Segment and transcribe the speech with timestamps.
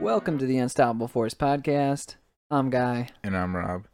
[0.00, 2.16] Welcome to the Unstoppable Force podcast.
[2.50, 3.84] I'm Guy, And I'm Rob.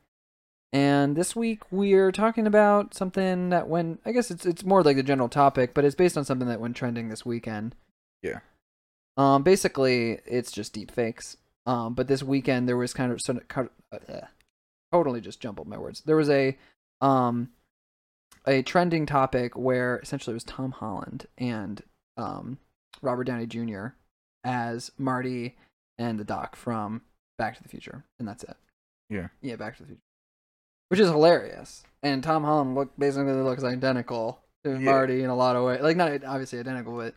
[0.73, 4.01] and this week we're talking about something that went.
[4.07, 6.61] I guess it's it's more like the general topic, but it's based on something that
[6.61, 7.75] went trending this weekend.
[8.23, 8.41] Yeah.
[9.17, 9.43] Um.
[9.43, 11.37] Basically, it's just deep fakes.
[11.67, 11.95] Um.
[11.95, 14.27] But this weekend there was kind of sort of of- uh,
[14.93, 16.03] totally just jumbled my words.
[16.07, 16.57] There was a
[17.01, 17.51] um
[18.47, 21.83] a trending topic where essentially it was Tom Holland and
[22.17, 22.59] um
[23.03, 23.89] Robert Downey Jr.
[24.45, 25.57] as Marty
[25.99, 27.03] and the Doc from
[27.39, 28.57] Back to the Future, and that's it.
[29.11, 29.29] Yeah.
[29.41, 30.01] Yeah, Back to the Future,
[30.89, 31.85] which is hilarious.
[32.03, 34.79] And Tom Holland look basically looks identical to Yeah.
[34.79, 35.81] Marty in a lot of ways.
[35.81, 37.15] Like not obviously identical, but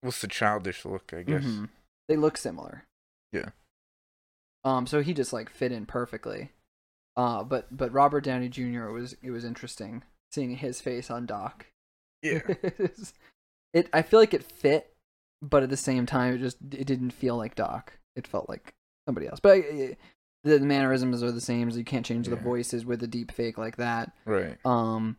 [0.00, 1.44] What's the childish look, I guess?
[1.44, 1.68] Mhm.
[2.08, 2.84] they look similar.
[3.32, 3.50] Yeah.
[4.64, 4.86] Um.
[4.86, 6.50] So he just like fit in perfectly.
[7.16, 7.42] Uh.
[7.44, 8.86] But but Robert Downey Jr.
[8.86, 11.66] was it was interesting seeing his face on Doc.
[12.22, 12.40] Yeah.
[13.72, 14.92] it I feel like it fit,
[15.40, 17.94] but at the same time, it just it didn't feel like Doc.
[18.16, 18.74] It felt like
[19.06, 19.40] somebody else.
[19.40, 19.94] But uh,
[20.44, 21.70] the mannerisms are the same.
[21.70, 24.12] So you can't change the voices with a deep fake like that.
[24.24, 24.56] right.
[24.64, 25.16] Um,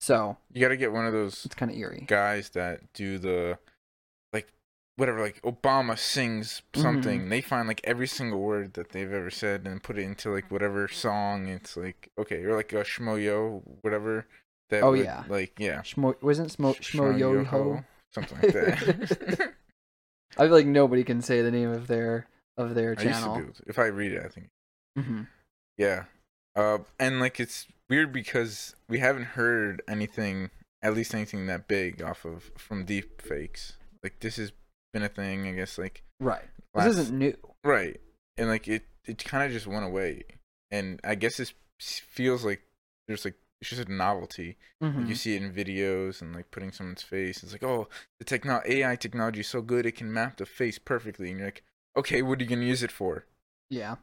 [0.00, 2.04] so You got to get one of those it's kind of eerie.
[2.06, 3.58] guys that do the,
[4.32, 4.46] like,
[4.96, 6.82] whatever, like Obama sings Mm-hmm.
[6.82, 7.28] something.
[7.30, 10.50] They find, like, every single word that they've ever said and put it into, like,
[10.50, 11.48] whatever song.
[11.48, 14.26] It's like, okay, or like a Shmoyo, whatever.
[14.70, 15.24] That Oh, would, yeah.
[15.28, 15.80] Like, yeah.
[15.80, 17.82] Shmo, wasn't Smo, Shmo Yo Ho?
[18.12, 19.52] Something like that.
[20.36, 23.24] I feel like nobody can say the name of their of their I used to
[23.26, 23.38] channel.
[23.38, 23.62] able to.
[23.66, 24.48] If I read it, I think.
[24.96, 25.22] hmm
[25.76, 26.04] Yeah.
[26.56, 30.50] Uh, and like it's weird because we haven't heard anything,
[30.82, 33.76] at least anything that big off of from deep fakes.
[34.02, 34.52] Like this has
[34.92, 35.78] been a thing, I guess.
[35.78, 36.44] Like Right.
[36.74, 37.36] last, This isn't new.
[37.64, 38.00] right,
[38.36, 40.24] and like it, it kind of just went away.
[40.70, 42.60] And I guess this feels like
[43.06, 44.56] there's like it's just a novelty.
[44.80, 45.08] Like, Mhm.
[45.08, 47.42] you see it in videos and like putting someone's face.
[47.42, 50.78] It's like, oh, the techno AI technology is so good it can map the face
[50.78, 51.30] perfectly.
[51.30, 51.62] And you're like,
[51.96, 53.24] okay, what are you gonna use it for?
[53.70, 53.96] Yeah.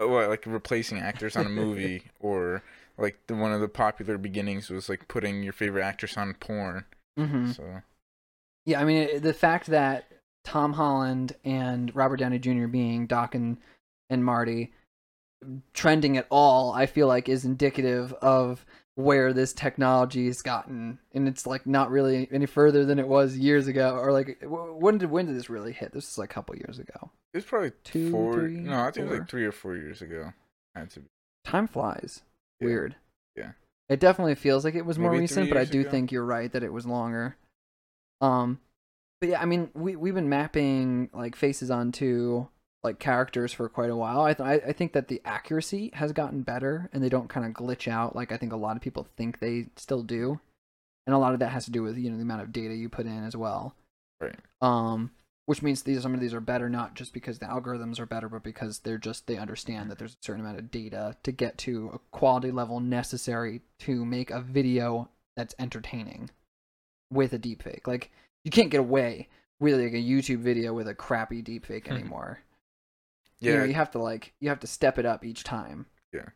[0.00, 2.62] Oh, like replacing actors on a movie or
[2.98, 6.84] like the one of the popular beginnings was like putting your favorite actress on porn
[7.16, 7.82] hmm so
[8.64, 10.10] Yeah, I mean the fact that
[10.44, 12.66] Tom Holland and Robert Downey Jr.
[12.66, 13.58] being Doc and,
[14.10, 14.72] and Marty
[15.72, 18.64] trending at all, I feel like is indicative of
[18.96, 23.36] where this technology has gotten, and it's like not really any further than it was
[23.36, 25.92] years ago, or like when did when did this really hit?
[25.92, 27.10] This is like a couple years ago.
[27.32, 29.18] it was probably Two, four three, no i think four.
[29.18, 30.32] like three or four years ago
[30.74, 31.06] had to be
[31.44, 32.22] Time flies.
[32.60, 32.66] Yeah.
[32.66, 32.96] Weird.
[33.36, 33.50] Yeah.
[33.88, 35.90] It definitely feels like it was more recent, but I do ago.
[35.90, 37.36] think you're right that it was longer.
[38.20, 38.60] Um
[39.20, 42.46] but yeah, I mean, we we've been mapping like faces onto
[42.84, 44.20] like characters for quite a while.
[44.20, 47.52] I th- I think that the accuracy has gotten better and they don't kind of
[47.52, 50.38] glitch out like I think a lot of people think they still do.
[51.06, 52.74] And a lot of that has to do with, you know, the amount of data
[52.74, 53.74] you put in as well.
[54.20, 54.38] Right.
[54.60, 55.10] Um
[55.46, 58.28] which means these some of these are better not just because the algorithms are better,
[58.28, 61.58] but because they're just they understand that there's a certain amount of data to get
[61.58, 66.30] to a quality level necessary to make a video that's entertaining
[67.10, 67.86] with a deepfake.
[67.86, 68.10] Like
[68.44, 69.28] you can't get away
[69.60, 71.94] with like a YouTube video with a crappy deepfake Hmm.
[71.94, 72.40] anymore.
[73.44, 75.86] Yeah You know, you have to like you have to step it up each time.
[76.12, 76.28] Yeah.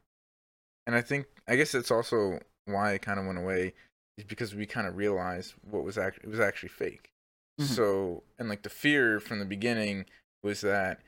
[0.87, 3.75] And i think i guess it's also why it kind of went away
[4.17, 7.11] is because we kind of realized what was actually it was actually fake
[7.61, 7.67] Mhm.
[7.67, 10.07] so and like the fear from the beginning
[10.43, 11.01] was that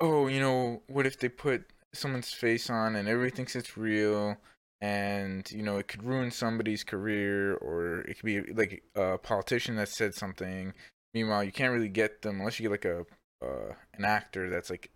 [0.00, 1.64] oh you know what if they put
[1.94, 4.36] someone's face on and everybody thinks it's real
[4.80, 9.76] and you know it could ruin somebody's career or it could be like a politician
[9.76, 10.72] that said something
[11.14, 13.06] meanwhile you can't really get them unless you get like a
[13.44, 14.90] uh, an actor that's like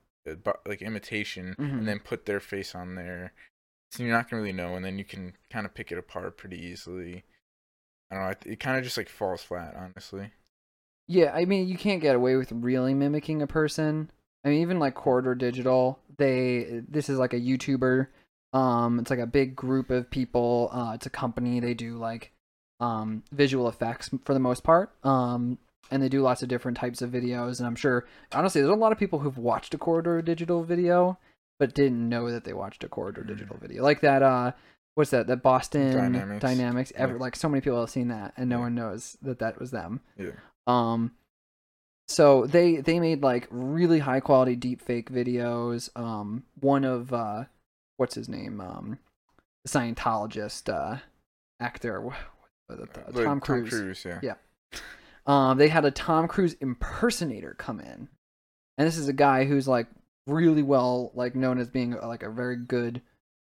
[0.66, 1.78] like imitation Mhm.
[1.78, 3.32] and then put their face on there
[3.90, 6.36] so you're not gonna really know and then you can kind of pick it apart
[6.36, 7.24] pretty easily
[8.10, 10.32] i don't know it, it kind of just like falls flat honestly
[11.08, 14.10] Yeah, I mean, you can't get away with really mimicking a person.
[14.44, 18.08] I mean, even like Corridor Digital, they this is like a YouTuber.
[18.52, 20.68] Um, it's like a big group of people.
[20.72, 21.60] Uh, it's a company.
[21.60, 22.32] They do like
[22.80, 24.90] um visual effects for the most part.
[25.04, 25.58] Um,
[25.90, 27.58] and they do lots of different types of videos.
[27.58, 31.18] And I'm sure, honestly, there's a lot of people who've watched a Corridor Digital video,
[31.58, 33.28] but didn't know that they watched a Corridor Mm.
[33.28, 33.82] Digital video.
[33.82, 34.22] Like that.
[34.22, 34.52] Uh,
[34.94, 35.26] what's that?
[35.26, 36.42] That Boston Dynamics.
[36.42, 36.92] Dynamics.
[36.96, 37.20] Ever Yeah.
[37.20, 38.62] like so many people have seen that, and no Yeah.
[38.62, 40.00] one knows that that was them.
[40.18, 40.30] yeah
[40.66, 41.12] Um,
[42.08, 45.90] so they they made like really high quality deep fake videos.
[45.98, 47.44] Um, one of uh,
[47.96, 48.60] what's his name?
[48.60, 48.98] Um,
[49.64, 50.98] the Scientologist uh,
[51.60, 52.04] actor, wh-
[52.68, 54.04] what was it, uh, Tom Cruise.
[54.04, 54.34] yeah Yeah.
[55.26, 58.08] Um, they had a Tom Cruise impersonator come in,
[58.78, 59.88] and this is a guy who's like
[60.26, 63.00] really well like known as being like a very good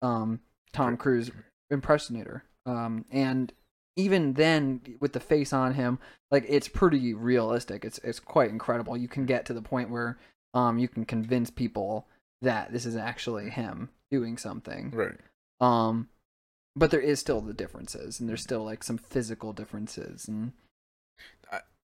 [0.01, 0.39] um
[0.73, 1.31] Tom Cruise
[1.69, 2.43] impersonator.
[2.65, 3.51] Um, and
[3.95, 7.85] even then, with the face on him, like it's pretty realistic.
[7.85, 8.97] It's it's quite incredible.
[8.97, 10.17] You can get to the point where
[10.53, 12.07] um, you can convince people
[12.41, 14.91] that this is actually him doing something.
[14.91, 15.17] Right.
[15.59, 16.09] Um,
[16.75, 20.53] but there is still the differences, and there's still like some physical differences, and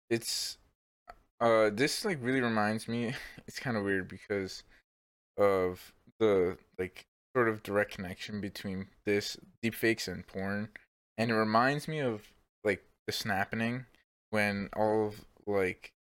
[0.09, 0.57] It's
[1.41, 3.13] uh this like really reminds me
[3.47, 4.63] it's kind of weird because
[5.37, 7.05] of the like
[7.35, 10.69] sort of direct connection between this deepfakes and porn.
[11.17, 12.21] And it reminds me of
[12.63, 13.85] like the snapping
[14.29, 15.91] when all of like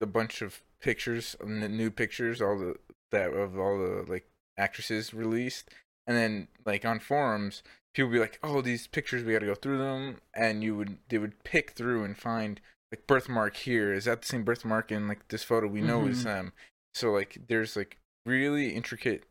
[0.00, 2.76] the bunch of pictures, n- new pictures, all the
[3.10, 4.26] that of all the like
[4.58, 5.70] actresses released,
[6.06, 7.62] and then like on forums,
[7.94, 10.98] people be like, "Oh, these pictures, we got to go through them," and you would
[11.08, 12.60] they would pick through and find
[12.92, 13.92] like birthmark here.
[13.92, 15.66] Is that the same birthmark in like this photo?
[15.66, 16.24] We know it's Mhm.
[16.24, 16.52] them.
[16.94, 19.24] So like, there's like really intricate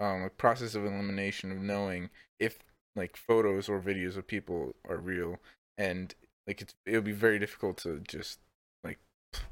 [0.00, 2.60] um like process of elimination of knowing if
[2.96, 5.38] like photos or videos of people are real
[5.76, 6.14] and
[6.46, 8.38] like it's it'll be very difficult to just
[8.84, 8.98] like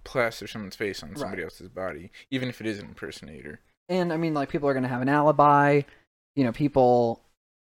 [0.05, 1.47] plaster someone's face on somebody Right.
[1.47, 4.89] else's body even if it is an impersonator and I mean, like people are gonna
[4.89, 5.83] have an alibi.
[6.35, 7.23] You know, people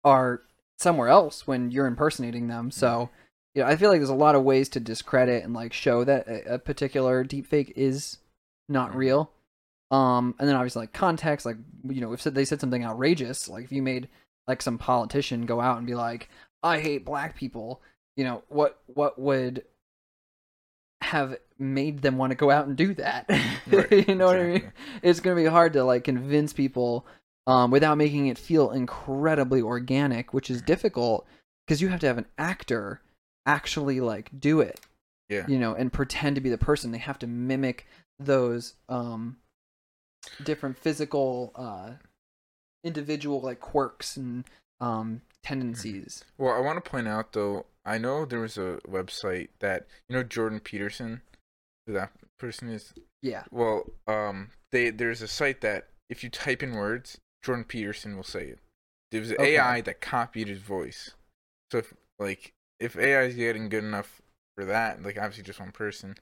[0.04, 0.42] are
[0.78, 2.72] somewhere else when you're impersonating them.
[2.72, 3.10] So,
[3.57, 6.04] you know, I feel like there's a lot of ways to discredit and like show
[6.04, 8.19] that a, a particular deepfake is
[8.69, 9.31] not real.
[9.89, 11.57] Um, and then obviously like context, like
[11.89, 14.09] you know, if they said something outrageous, like if you made
[14.48, 16.30] like some politician go out and be like,
[16.62, 17.81] "I hate black people,"
[18.15, 19.63] you know, what what would
[21.01, 23.27] have made them want to go out and do that?
[23.69, 24.71] Right, you know what I mean?
[25.01, 27.06] it's going to be hard to like convince people
[27.48, 31.25] um, without making it feel incredibly organic, which is difficult
[31.65, 33.01] because you have to have an actor
[33.47, 34.79] actually like do it,
[35.29, 36.91] yeah you know, and pretend to be the person.
[36.91, 37.88] They have to mimic
[38.19, 39.38] those um,
[40.44, 41.91] different physical, uh,
[42.83, 44.44] individual like quirks and
[44.79, 46.23] um, tendencies.
[46.38, 50.15] well i want to point out though i know there was a website that you
[50.15, 51.21] know jordan peterson
[51.88, 53.44] that person is Yeah.
[53.49, 58.23] well um they there's a site that if you type in words jordan peterson will
[58.23, 58.59] say it
[59.11, 59.55] there was an Okay.
[59.57, 61.11] ai that copied his voice
[61.71, 64.21] so if like if ai is getting good enough
[64.56, 66.15] for that like obviously just one person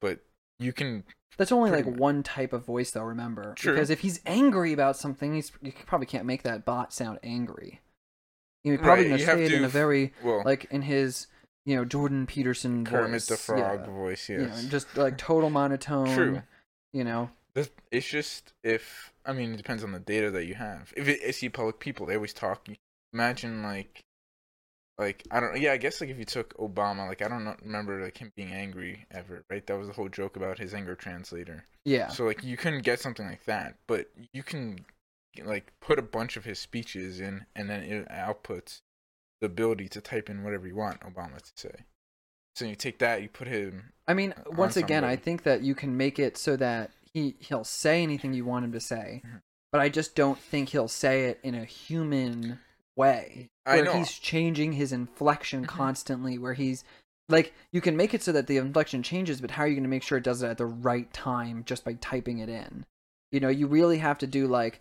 [0.00, 0.20] but
[0.58, 1.04] you can
[1.38, 1.96] That's only like much.
[1.98, 3.02] one type of voice, though.
[3.02, 3.72] Remember, True.
[3.74, 7.80] because if he's angry about something, he's you probably can't make that bot sound angry.
[8.62, 11.26] You're probably Right, gonna you say it in a very well like in his
[11.64, 13.86] you know Jordan Peterson kermit voice, the frog yeah.
[13.92, 16.14] voice You know, just like total monotone.
[16.14, 16.42] True.
[16.92, 20.54] You know, This- It's just if I mean it depends on the data that you
[20.54, 20.92] have.
[20.96, 22.68] If it, it's the public people, they always talk.
[23.12, 24.04] Imagine like,
[25.02, 25.60] like I don't.
[25.60, 28.32] Yeah, I guess like if you took Obama, like I don't know, remember like him
[28.36, 29.66] being angry ever, right?
[29.66, 31.64] That was the whole joke about his anger translator.
[31.84, 34.84] yeah, So like you couldn't get something like that, but you can
[35.44, 38.80] like put a bunch of his speeches in, and then it outputs
[39.40, 41.74] the ability to type in whatever you want Obama to say.
[42.54, 43.92] So you take that, you put him.
[44.06, 47.34] I mean, on once again, I think that you can make it so that he
[47.40, 49.40] he'll say anything you want him to say, Mhm.
[49.72, 52.58] but I just don't think he'll say it in a human
[52.96, 53.50] way.
[53.66, 53.92] I Where know.
[53.98, 55.68] he's changing his inflection Mhm.
[55.68, 56.84] constantly, where he's
[57.28, 59.84] like, you can make it so that the inflection changes, but how are you going
[59.84, 62.84] to make sure it does it at the right time just by typing it in?
[63.30, 64.80] You know, you really have to do like.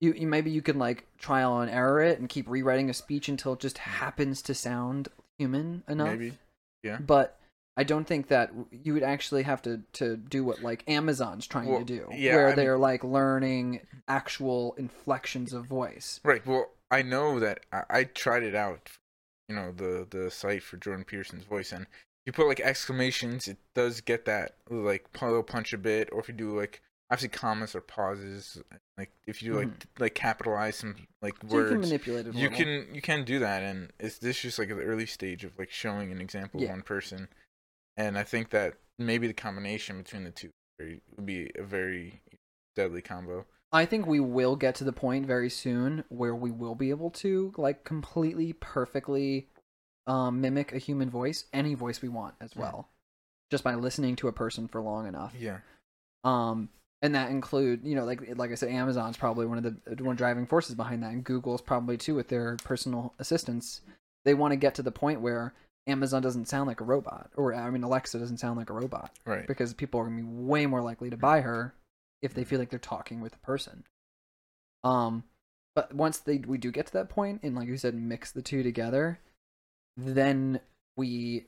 [0.00, 3.28] You, you maybe you can like trial and error it and keep rewriting a speech
[3.28, 5.08] until it just happens to sound
[5.38, 6.36] human enough Maybe.
[6.82, 6.98] Yeah.
[6.98, 7.38] but
[7.76, 11.68] I don't think that you would actually have to to do what like Amazon's trying
[11.68, 16.20] Well, to do, yeah, where I they're like learning actual inflections of voice.
[16.24, 16.44] Right.
[16.44, 18.90] Well, I know that I, I tried it out.
[19.48, 23.48] You know the the site for Jordan Peterson's voice, and if you put like exclamations,
[23.48, 26.08] it does get that like little punch a bit.
[26.12, 28.62] Or if you do like obviously commas or pauses,
[28.96, 31.50] like if you do, like like capitalize some like Mm-hmm.
[31.50, 32.34] So you can words, manipulate it.
[32.34, 35.58] You can you can do that, and it's this just like the early stage of
[35.58, 36.66] like showing an example Yeah.
[36.66, 37.28] of one person,
[37.96, 42.22] and I think that maybe the combination between the two would be a very
[42.76, 43.46] deadly combo.
[43.74, 47.10] I think we will get to the point very soon where we will be able
[47.10, 49.48] to like completely perfectly
[50.06, 52.62] um, mimic a human voice, any voice we want as Yeah.
[52.62, 52.88] well,
[53.50, 55.34] just by listening to a person for long enough.
[55.38, 55.58] Yeah.
[56.24, 56.68] um
[57.02, 60.16] and that include you know like like i said amazon's probably one of the one
[60.16, 63.82] driving forces behind that and google's probably too with their personal assistants
[64.24, 65.52] they want to get to the point where
[65.86, 69.10] amazon doesn't sound like a robot or i mean alexa doesn't sound like a robot
[69.26, 69.46] Right.
[69.46, 71.74] because people are going to be way more likely to buy her
[72.24, 73.84] if they feel like they're talking with a person
[74.82, 75.24] um
[75.74, 78.42] but once they we do get to that point and like you said mix the
[78.42, 79.18] two together
[79.96, 80.60] then
[80.96, 81.44] we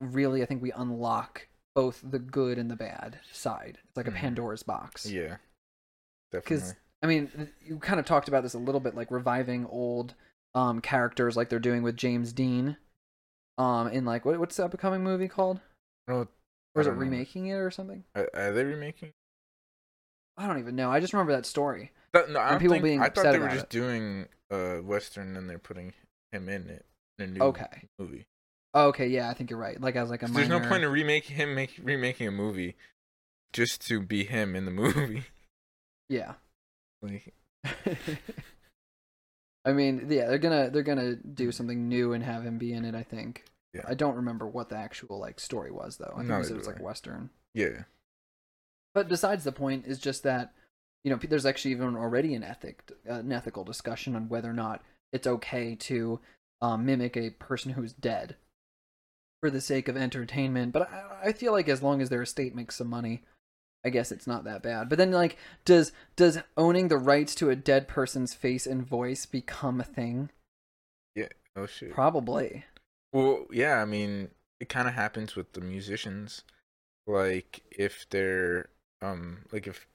[0.00, 4.10] really i think we unlock both the good and the bad side it's like a
[4.10, 4.16] Mhm.
[4.16, 5.36] pandora's box Yeah.
[6.32, 6.82] because Definitely.
[7.02, 10.14] i mean you kind of talked about this a little bit like reviving old
[10.54, 12.76] um characters like they're doing with james dean
[13.58, 15.60] um in like what, what's the upcoming movie called
[16.08, 16.26] Oh,
[16.74, 17.04] or is it don't know.
[17.04, 19.12] remaking it or something Are, are they remaking?
[20.38, 20.90] I don't even know.
[20.90, 21.90] I just remember that story.
[22.12, 23.70] But, no, I And people think, being I thought upset they were just it.
[23.70, 25.92] doing a western and they're putting
[26.32, 26.86] him in it
[27.18, 27.88] in a new Okay.
[27.98, 28.24] movie.
[28.74, 29.78] Okay, yeah, I think you're right.
[29.80, 30.46] Like as like a minor.
[30.46, 32.76] There's no point in remaking him make, remaking a movie
[33.52, 35.24] just to be him in the movie.
[36.08, 36.34] Yeah.
[37.02, 37.34] like,
[39.64, 42.84] I mean, yeah, they're gonna they're gonna do something new and have him be in
[42.84, 42.94] it.
[42.94, 43.44] I think.
[43.74, 43.82] Yeah.
[43.86, 46.12] I don't remember what the actual like story was though.
[46.16, 46.82] I think it was like I.
[46.82, 47.30] western.
[47.54, 47.82] yeah,
[48.94, 50.52] But besides the point is just that,
[51.04, 54.54] you know, there's actually even already an ethic, uh, an ethical discussion on whether or
[54.54, 56.20] not it's okay to
[56.60, 58.36] um, mimic a person who's dead
[59.40, 60.72] for the sake of entertainment.
[60.72, 63.22] But I, I feel like as long as their estate makes some money,
[63.84, 64.88] I guess it's not that bad.
[64.88, 69.24] But then, like, does does owning the rights to a dead person's face and voice
[69.26, 70.30] become a thing?
[71.14, 71.28] Yeah.
[71.56, 71.92] Oh shit.
[71.92, 72.64] Probably.
[73.12, 74.30] Well, yeah, I mean,
[74.60, 76.42] it kind of happens with the musicians.
[77.06, 78.68] Like if they're
[79.02, 79.86] um like if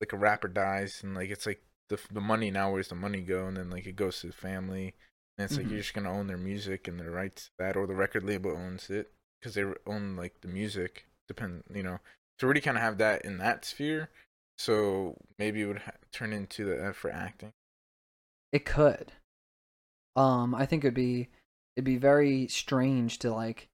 [0.00, 3.20] like a rapper dies and like it's like the the money now where's the money
[3.20, 4.94] go and then like it goes to the family
[5.36, 5.70] and it's like Mhm.
[5.70, 8.52] you're just gonna own their music and their rights to that or the record label
[8.52, 9.10] owns it
[9.40, 11.98] because they own like the music depend you know
[12.38, 14.10] to already kind of have that in that sphere
[14.58, 17.52] so maybe it would ha- turn into the uh, for acting
[18.52, 19.12] It could.
[20.16, 21.28] Um, I think it'd be
[21.76, 23.68] it'd be very strange to like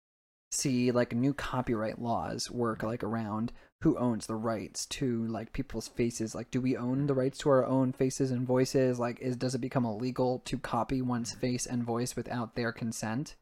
[0.53, 3.53] see like new copyright laws work like around
[3.85, 6.35] who owns the rights to like people's faces.
[6.35, 8.99] Like, do we own the rights to our own faces and voices?
[8.99, 13.37] Like, is does it become illegal to copy one's face and voice without their consent?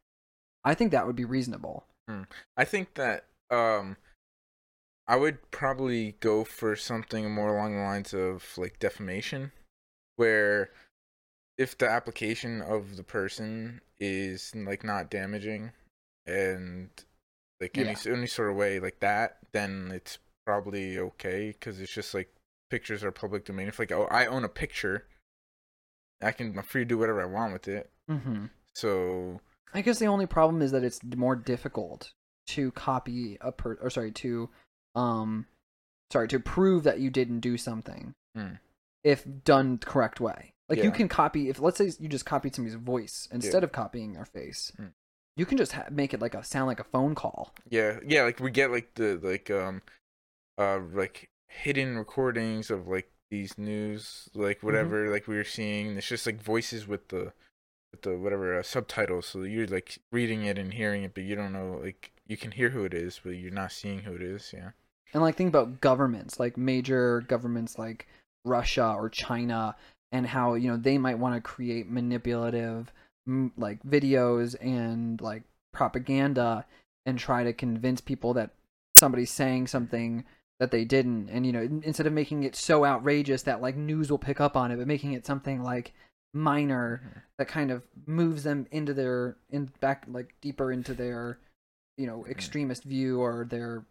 [0.64, 1.86] I think that would be reasonable.
[2.56, 3.96] I think that um
[5.06, 9.52] I would probably go for something more along the lines of like defamation
[10.16, 10.70] where
[11.56, 15.70] if the application of the person is like not damaging
[16.26, 16.90] and
[17.60, 22.14] like any any sort of way like that then it's probably okay cuz it's just
[22.14, 22.32] like
[22.70, 25.06] pictures are public domain if like oh I own a picture
[26.20, 28.46] I can I'm free to do whatever I want with it Mm-hmm.
[28.74, 29.40] so
[29.72, 32.12] I guess the only problem is that it's more difficult
[32.48, 34.50] to copy a per or sorry to
[34.94, 35.46] um
[36.12, 38.54] sorry to prove that you didn't do something Hmm.
[39.04, 40.52] if done the correct way.
[40.68, 43.66] Like you can copy if let's say you just copied somebody's voice instead Yeah.
[43.66, 44.72] of copying their face.
[44.76, 44.86] Hmm.
[45.36, 47.54] You can just ha- make it like a sound like a phone call.
[47.68, 49.82] Yeah, yeah, like we get like the like um
[50.58, 56.08] uh like hidden recordings of like these news like whatever like we were seeing it's
[56.08, 57.32] just like voices with the
[57.90, 61.34] with the whatever uh, subtitles so you're like reading it and hearing it but you
[61.34, 64.22] don't know like you can hear who it is but you're not seeing who it
[64.22, 64.70] is yeah.
[65.12, 68.06] And like think about governments, like major governments like
[68.44, 69.76] Russia or China,
[70.10, 72.92] and how you know they might want to create manipulative
[73.56, 75.42] like videos and like
[75.72, 76.64] propaganda
[77.06, 78.50] and try to convince people that
[78.94, 80.24] somebody's saying something
[80.62, 84.12] that they didn't and you know instead of making it so outrageous that like news
[84.12, 85.92] will pick up on it but making it something like
[86.34, 91.40] minor that kind of moves them into their in back like deeper into their
[91.98, 93.84] you know extremist view or their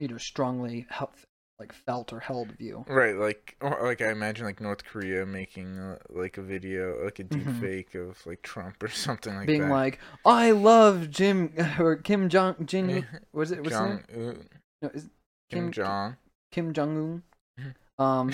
[0.00, 1.12] you know strongly hel-
[1.58, 2.84] like felt or held view.
[2.88, 7.18] Right like or like i imagine like north korea making uh, like a video like
[7.18, 7.60] a deep Mhm.
[7.60, 9.70] fake of like trump or something like being that.
[9.70, 13.04] like i love jim or kim jong jin
[13.34, 14.48] was it his Jong, name
[14.82, 15.08] no, is
[15.50, 16.16] Kim Kim- Jong,
[16.52, 17.22] kim jong-un
[17.60, 17.74] Mhm.
[18.02, 18.32] um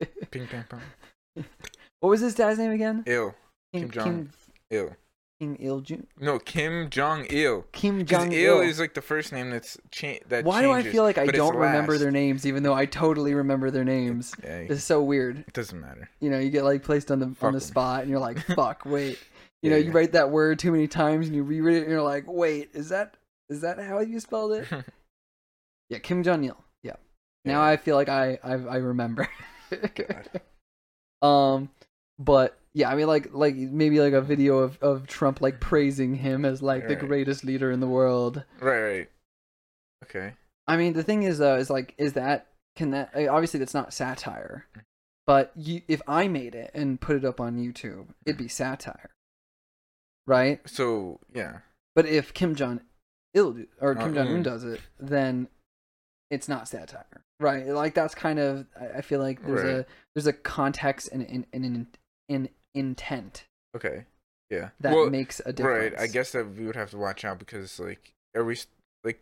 [0.30, 0.80] Ping Pang Pong,
[2.00, 3.34] what was his dad's name again Il,
[3.72, 4.30] Kim kim Jong-
[4.70, 4.96] Il.
[5.40, 7.62] kim il Jun- No, Kim Jong Il.
[7.72, 10.44] kim jong Il is like the first name that's cha- that.
[10.44, 12.00] why do i feel like i don't remember last.
[12.02, 15.80] their names even though i totally remember their names Yeah, it's so weird it doesn't
[15.80, 16.08] matter.
[16.20, 18.38] you know you get like placed on the Fuck on the spot and you're like
[18.56, 19.18] fuck wait
[19.62, 19.96] you Yeah, know you yeah.
[19.96, 22.88] write that word too many times and you reread it and you're like wait is
[22.90, 23.16] that
[23.48, 24.66] is that how you spelled it
[25.88, 26.96] yeah kim jong-il yeah
[27.44, 29.28] now i feel like i i, I remember
[31.22, 31.70] um
[32.18, 36.14] but yeah i mean like like maybe like a video of of trump like praising
[36.14, 37.06] him as like the Right.
[37.08, 39.10] greatest leader in the world Right, right.
[40.04, 40.32] Okay.
[40.68, 43.92] I mean, the thing is, though, is like, is that can that obviously that's not
[43.92, 44.66] satire,
[45.26, 49.10] but you, if I made it and put it up on YouTube, it'd be satire,
[50.26, 50.60] right?
[50.68, 51.58] So yeah,
[51.96, 52.80] But if Kim Jong
[53.34, 54.44] Il or Uh, Kim Jong Un mm.
[54.44, 55.48] does it, then
[56.30, 57.04] it's not satire,
[57.40, 57.66] right?
[57.66, 58.66] Like that's kind of
[58.96, 61.86] I feel like there's a there's a context and an an,
[62.28, 63.44] an intent
[63.76, 64.04] okay,
[64.50, 64.70] yeah.
[64.80, 65.92] that well, makes a difference.
[65.94, 66.00] right.
[66.00, 68.56] I guess that we would have to watch out because like are we
[69.04, 69.20] like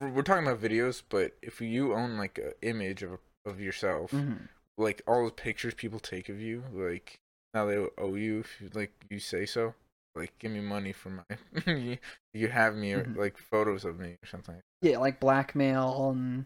[0.00, 4.48] we're talking about videos, but if you own like an image of of yourself, Mhm.
[4.76, 7.18] like all the pictures people take of you, like
[7.54, 9.74] now they owe you if you, like you say so.
[10.18, 11.22] Like give me money for my
[12.34, 13.16] you, have me or Mhm.
[13.16, 14.56] like photos of me or something.
[14.82, 16.44] Yeah, like blackmail and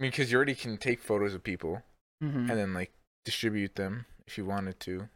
[0.00, 1.82] I mean, because you already can take photos of people
[2.22, 2.92] hmm and then like
[3.24, 5.08] distribute them if you wanted to.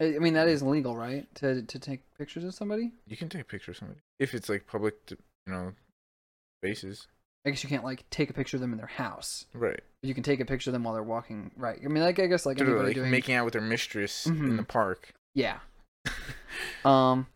[0.00, 1.32] I I mean, that is legal, right?
[1.36, 2.92] To to take pictures of somebody.
[3.06, 5.16] You can take pictures of somebody if it's like public, you
[5.52, 5.72] know,
[6.62, 7.06] spaces.
[7.46, 9.46] I guess you can't like take a picture of them in their house.
[9.54, 9.80] Right.
[10.02, 11.50] You can take a picture of them while they're walking.
[11.56, 11.78] Right.
[11.82, 13.10] I mean, like I guess like anybody like doing.
[13.10, 14.56] making out with their mistress in Mhm.
[14.58, 15.12] the park.
[15.34, 15.60] Yeah.
[16.84, 17.26] Um.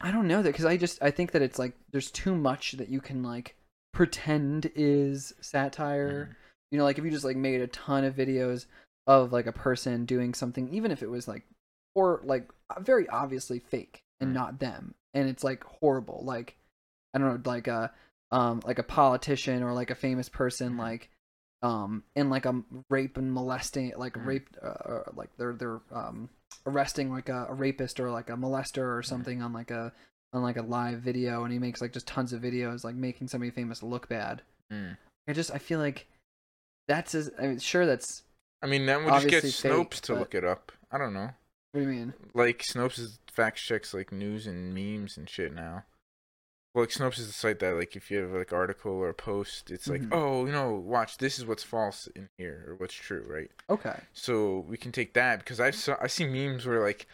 [0.00, 2.72] I don't know that because I just I think that it's like there's too much
[2.72, 3.56] that you can like
[3.92, 6.28] pretend is satire.
[6.30, 6.36] Mhm.
[6.70, 8.66] You know, like if you just like made a ton of videos
[9.06, 11.44] of like a person doing something, even if it was like
[11.94, 12.50] or like
[12.80, 14.34] very obviously fake and Mm.
[14.34, 16.22] not them, and it's like horrible.
[16.24, 16.56] Like
[17.14, 17.92] I don't know, like a
[18.30, 20.78] um like a politician or like a famous person Mhm.
[20.78, 21.10] like
[21.62, 24.26] um and like a rape and molesting like Mhm.
[24.26, 26.28] rape uh, like they're they're um
[26.66, 29.92] arresting like a, a rapist or like a molester or something on like a
[30.32, 33.26] on like a live video and he makes like just tons of videos like making
[33.28, 34.96] somebody famous look bad Mm.
[35.28, 36.06] i just i feel like
[36.88, 38.22] that's as i mean sure that's
[38.62, 40.72] I mean, then we'll just get Snopes fake, to but- look it up.
[40.90, 41.28] I don't know.
[41.72, 45.54] what do you mean Like Snopes is fact checks like news and memes and shit
[45.54, 45.84] now.
[46.76, 49.14] Well, like Snopes is the site that like if you have like article or a
[49.14, 50.12] post, it's like, Mhm.
[50.12, 53.50] oh, you know, watch this is what's false in here or what's true, right?
[53.70, 57.06] okay So we can take that because I saw I see memes where like,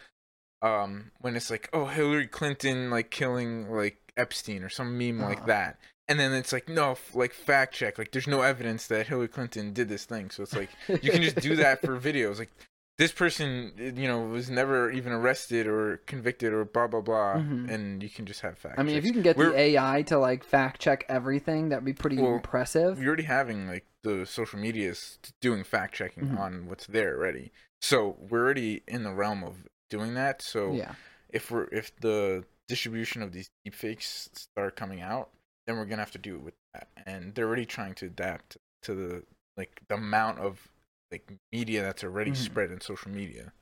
[0.61, 5.37] um, when it's like, oh, Hillary Clinton like killing like Epstein or some meme like
[5.37, 5.47] Uh-huh.
[5.47, 5.79] that,
[6.09, 9.71] and then it's like, no, like fact check, like there's no evidence that Hillary Clinton
[9.71, 10.69] did this thing, so it's like
[11.01, 12.51] you can just do that for videos like
[12.97, 17.69] this person you know was never even arrested or convicted or blah blah blah Mhm.
[17.69, 20.03] and you can just have fact i mean if you can get the We're- ai
[20.03, 22.99] to like fact check everything that'd be pretty Well, impressive.
[22.99, 26.39] you're already having like the social medias doing fact checking Mhm.
[26.39, 27.51] on what's there already.
[27.81, 30.41] So we're already in the realm of doing that.
[30.41, 30.95] So yeah.
[31.29, 35.29] if we're if the distribution of these deepfakes start coming out
[35.65, 36.89] then we're gonna have to do it with that.
[37.05, 39.23] And they're already trying to adapt to the
[39.55, 40.67] like the amount of
[41.13, 42.35] like media that's already Mhm.
[42.35, 43.53] spread in social media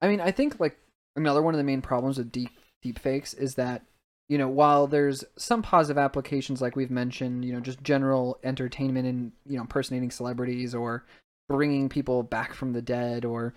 [0.00, 0.78] I mean, I think like
[1.16, 2.50] another one of the main problems with deep
[2.82, 3.82] deep fakes is that
[4.28, 9.08] you know while there's some positive applications like we've mentioned, you know, just general entertainment
[9.08, 11.04] and you know impersonating celebrities or
[11.48, 13.54] bringing people back from the dead or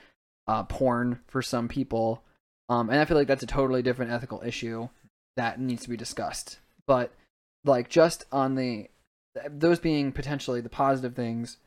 [0.48, 2.24] uh, porn for some people,
[2.70, 4.90] um, and I feel like that's a totally different ethical issue
[5.38, 6.60] that needs to be discussed.
[6.88, 7.14] But
[7.64, 8.90] like just on the
[9.48, 11.58] those being potentially the positive things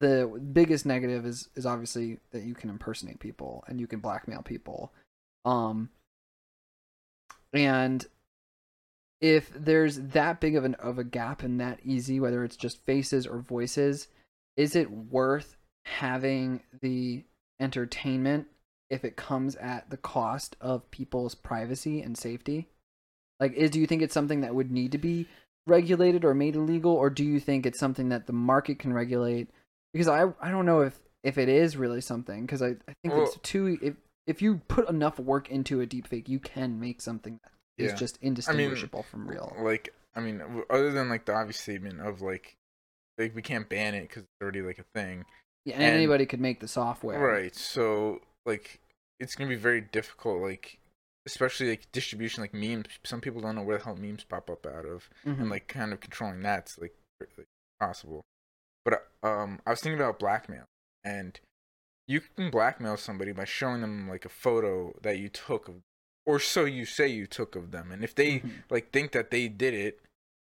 [0.00, 4.42] the biggest negative is is obviously that you can impersonate people and you can blackmail
[4.42, 4.92] people.
[5.44, 5.90] Um
[7.52, 8.04] and
[9.20, 12.84] if there's that big of an of a gap and that easy whether it's just
[12.84, 14.08] faces or voices
[14.56, 17.24] is it worth having the
[17.60, 18.46] entertainment
[18.90, 22.68] if it comes at the cost of people's privacy and safety?
[23.40, 25.26] Like is do you think it's something that would need to be
[25.66, 29.48] regulated or made illegal or do you think it's something that the market can regulate
[29.94, 33.14] because i i don't know if if it is really something because i i think
[33.14, 33.94] it's too if
[34.26, 37.52] if you put enough work into a deepfake you can make something that
[37.82, 37.96] is Yeah.
[37.96, 42.54] just indistinguishable from real Like, I mean, other than like the obvious statement of like,
[43.18, 45.24] like we can't ban it because it's already like a thing,
[45.64, 47.54] yeah, and, and- anybody could make the software right?
[47.56, 48.80] So like,
[49.20, 50.40] it's gonna be very difficult.
[50.40, 50.78] Like,
[51.26, 52.86] especially like distribution, like memes.
[53.04, 55.40] Some people don't know where the hell memes pop up out of, Mhm.
[55.40, 56.94] and like kind of controlling that's like,
[57.36, 57.46] like
[57.80, 58.22] possible.
[58.84, 60.64] But um, I was thinking about blackmail,
[61.02, 61.38] and
[62.06, 65.76] you can blackmail somebody by showing them like a photo that you took of,
[66.26, 68.50] or so you say you took of them, and if they Mhm.
[68.70, 70.00] like think that they did it,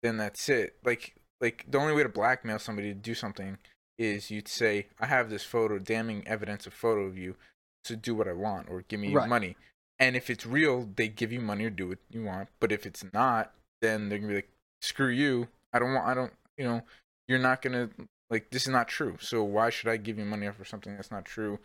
[0.02, 0.76] then that's it.
[0.84, 3.58] Like like the only way to blackmail somebody to do something
[3.98, 7.37] is you'd say, I have this photo, damning evidence of photo of you
[7.84, 9.28] to do what I want or give me Right.
[9.28, 9.56] money.
[9.98, 12.48] And if it's real, they give you money or do what you want.
[12.60, 15.48] But if it's not, then they're gonna be like, Screw you.
[15.72, 16.82] I don't want I don't you know,
[17.28, 17.90] you're not gonna
[18.30, 19.16] like this is not true.
[19.20, 21.58] So why should I give you money for something that's not true?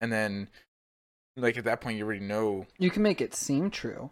[0.00, 0.48] And then
[1.36, 4.10] like at that point you already know you can make it seem true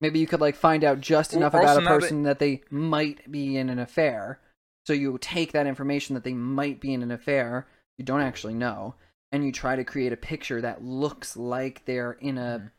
[0.00, 2.40] maybe you could like find out just Well, enough about a now that- person that
[2.40, 4.40] they might be in an affair
[4.84, 8.54] so you take that information that they might be in an affair you don't actually
[8.54, 8.96] know
[9.30, 12.70] and you try to create a picture that looks like they're in a Mhm.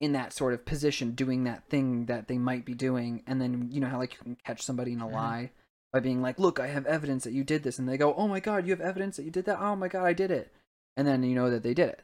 [0.00, 3.68] in that sort of position doing that thing that they might be doing and then
[3.72, 5.12] you know how like you can catch somebody in a Mhm.
[5.12, 5.50] lie
[5.94, 8.26] by being like look i have evidence that you did this and they go oh
[8.28, 10.52] my god you have evidence that you did that oh my god i did it
[10.96, 12.02] and then you know that they did it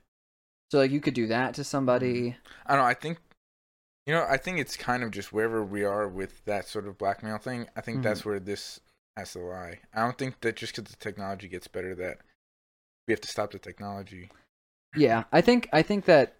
[0.70, 2.86] so like you could do that to somebody I don't know.
[2.88, 3.18] I think,
[4.06, 6.96] you know, I think it's kind of just wherever we are with that sort of
[6.96, 7.68] blackmail thing.
[7.74, 8.02] I think Mhm.
[8.04, 8.78] that's where this
[9.16, 9.80] has to lie.
[9.92, 12.18] I don't think that just because the technology gets better, that
[13.08, 14.30] we have to stop the technology.
[14.94, 16.36] Yeah, I think I think that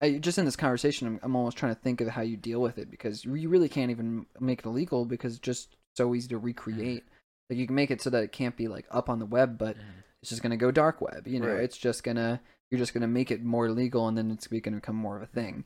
[0.00, 2.60] I, just in this conversation, I'm, I'm almost trying to think of how you deal
[2.60, 6.38] with it because you really can't even make it illegal because just so easy to
[6.38, 7.04] recreate.
[7.50, 9.58] Like you can make it so that it can't be like up on the web,
[9.58, 9.76] but
[10.22, 11.26] it's just gonna go dark web.
[11.28, 11.64] You know, Right.
[11.64, 14.96] it's just gonna you're just gonna make it more legal, and then it's gonna become
[14.96, 15.64] more of a thing.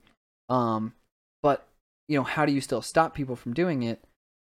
[0.49, 0.95] Um,
[1.43, 1.69] but
[2.09, 4.05] you know, how do you still stop people from doing it?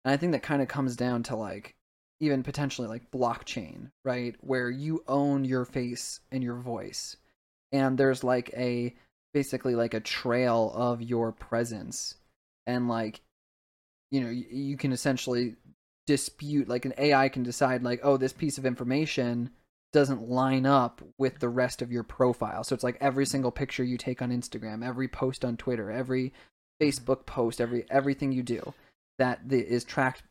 [0.05, 1.75] And I think that kind of comes down to like
[2.21, 4.35] even potentially like blockchain, right?
[4.41, 7.17] Where you own your face and your voice,
[7.73, 8.95] and there's like a
[9.35, 12.15] basically like a trail of your presence,
[12.67, 13.21] and like
[14.13, 15.57] you know you, you can essentially
[16.07, 19.51] dispute like an AI can decide like oh this piece of information
[19.93, 22.63] doesn't line up with the rest of your profile.
[22.65, 26.35] So it's like every single picture you take on Instagram, every post on Twitter, every
[26.83, 28.75] Facebook post, every everything you do
[29.19, 30.23] that is tracked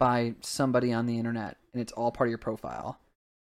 [0.00, 2.98] by somebody on the internet and it's all part of your profile.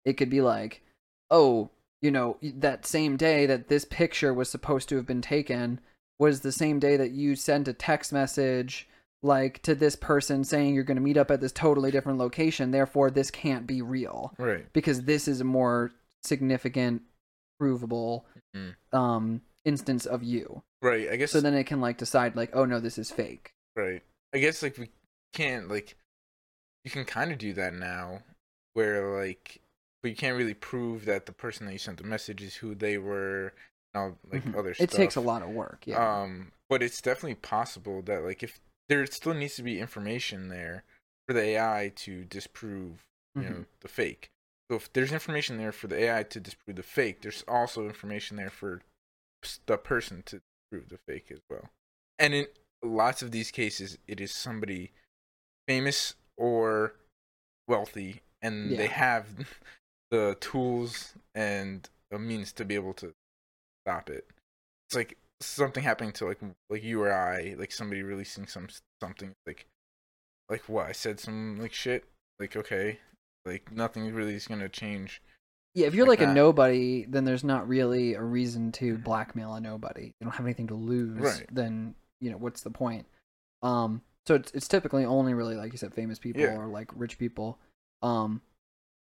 [0.05, 0.81] It could be like,
[1.29, 1.69] "Oh,
[2.01, 5.79] you know, that same day that this picture was supposed to have been taken
[6.17, 8.87] was the same day that you sent a text message
[9.21, 12.71] like to this person saying you're going to meet up at this totally different location
[12.71, 14.71] therefore this can't be real Right.
[14.71, 15.91] because this is a more
[16.23, 17.01] significant
[17.59, 18.75] provable Mhm.
[18.93, 21.09] um instance of you Right.
[21.09, 21.31] I guess.
[21.31, 24.01] so then it can like decide like oh no this is fake Right.
[24.33, 24.89] I guess like we
[25.33, 25.95] can't like
[26.85, 28.23] you can kind of do that now
[28.73, 29.59] where like
[30.01, 32.73] but you can't really prove that the person that you sent the message is who
[32.73, 33.53] they were
[33.93, 34.55] and all like Mhm.
[34.57, 38.43] other it takes a lot of work yeah Um but it's definitely possible that like
[38.43, 40.83] if there still needs to be information there
[41.27, 43.49] for the AI to disprove, you Mhm.
[43.49, 44.29] know, the fake.
[44.69, 48.37] So if there's information there for the AI to disprove the fake, there's also information
[48.37, 48.81] there for
[49.65, 51.69] the person to prove the fake as well.
[52.17, 52.47] And in
[52.83, 54.91] lots of these cases, it is somebody
[55.67, 56.95] famous or
[57.67, 59.27] wealthy, and they have
[60.11, 63.13] the tools and a means to be able to
[63.85, 64.27] stop it.
[64.87, 68.67] It's like something happening to like like you or I, like somebody releasing some
[69.01, 69.67] something like
[70.49, 72.05] like what I said some like shit.
[72.39, 72.99] Like okay,
[73.45, 75.21] like nothing really is gonna change.
[75.75, 79.53] yeah if you're like like, a nobody then there's not really a reason to blackmail
[79.53, 81.45] a nobody you don't have anything to lose Right.
[81.51, 83.05] then you know what's the point
[83.61, 86.55] um so it's, it's typically only really like you said famous people Yeah.
[86.55, 87.59] or like rich people
[88.01, 88.41] um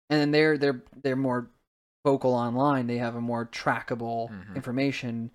[0.09, 1.49] and then they're they're they're more
[2.05, 4.55] vocal online they have a more trackable Mhm.
[4.55, 5.31] information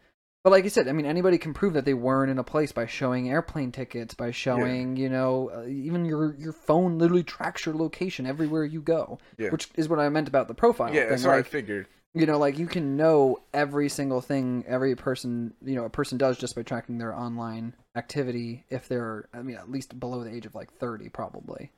[0.48, 2.72] but like you said i mean anybody can prove that they weren't in a place
[2.72, 7.66] by showing airplane tickets by showing you know uh, even your your phone literally tracks
[7.66, 9.50] your location everywhere you go Yeah.
[9.50, 11.86] which is what i meant about the profile yeah, thing that's what I figured.
[12.14, 16.16] you know like you can know every single thing every person you know a person
[16.16, 20.34] does just by tracking their online activity if they're i mean at least below the
[20.34, 21.70] age of like 30 probably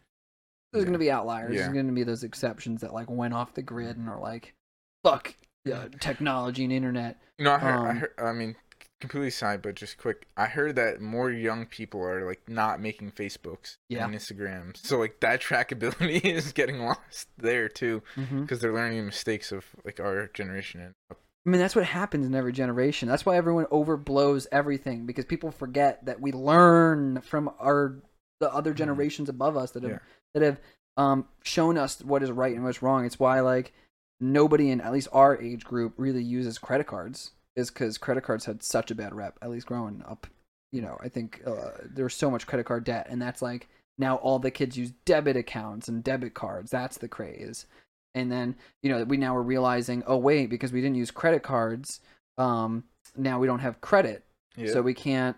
[0.73, 0.87] there's Yeah.
[0.87, 1.63] going to be outliers Yeah.
[1.63, 4.55] there's going to be those exceptions that like went off the grid and are like
[5.03, 5.35] fuck
[5.73, 8.15] uh, technology and internet You know, I heard, I Um, heard.
[8.19, 8.57] I mean,
[9.01, 10.27] completely side, but just quick.
[10.37, 14.05] I heard that more young people are like not making Facebooks Yeah.
[14.05, 18.43] and Instagrams, so like that trackability is getting lost there too, mm-hmm.
[18.43, 22.27] because they're learning the mistakes of like our generation and I mean, that's what happens
[22.27, 23.09] in every generation.
[23.09, 27.97] That's why everyone overblows everything because people forget that we learn from our
[28.41, 29.99] the other generations above us that have Yeah.
[30.35, 30.61] that have
[30.99, 33.07] um shown us what is right and what's wrong.
[33.07, 33.73] It's why like
[34.21, 38.45] nobody in at least our age group really uses credit cards is because credit cards
[38.45, 39.39] had such a bad rep.
[39.43, 40.27] At least growing up,
[40.73, 44.17] you know, I think uh, there's so much credit card debt, and that's like now
[44.17, 46.71] all the kids use debit accounts and debit cards.
[46.71, 47.67] That's the craze
[48.15, 51.43] and then you know we now are realizing oh wait because we didn't use credit
[51.43, 52.01] cards
[52.39, 52.85] um
[53.17, 54.25] now we don't have credit
[54.57, 54.73] yeah.
[54.73, 55.37] so we can't